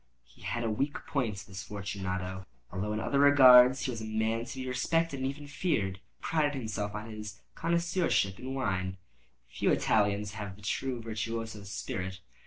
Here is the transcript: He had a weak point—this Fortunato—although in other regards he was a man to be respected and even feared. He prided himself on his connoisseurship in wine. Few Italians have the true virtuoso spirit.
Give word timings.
He 0.23 0.41
had 0.41 0.63
a 0.63 0.71
weak 0.71 0.95
point—this 1.05 1.61
Fortunato—although 1.61 2.91
in 2.91 2.99
other 2.99 3.19
regards 3.19 3.81
he 3.83 3.91
was 3.91 4.01
a 4.01 4.05
man 4.05 4.45
to 4.45 4.55
be 4.57 4.67
respected 4.67 5.19
and 5.19 5.27
even 5.29 5.45
feared. 5.45 5.97
He 5.97 6.01
prided 6.21 6.55
himself 6.55 6.95
on 6.95 7.07
his 7.11 7.39
connoisseurship 7.53 8.39
in 8.39 8.55
wine. 8.55 8.97
Few 9.47 9.69
Italians 9.69 10.31
have 10.33 10.55
the 10.55 10.63
true 10.63 11.03
virtuoso 11.03 11.61
spirit. 11.65 12.19